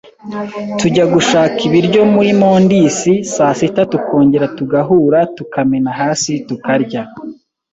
tujya 0.79 1.05
gushaka 1.13 1.57
ibiryo 1.67 2.01
muri 2.13 2.31
mondisi 2.41 3.13
saa 3.33 3.53
sita 3.59 3.81
tukongera 3.91 4.45
tugahura 4.57 5.19
tukamena 5.37 5.89
hasi 5.99 6.31
tukarya, 6.47 7.01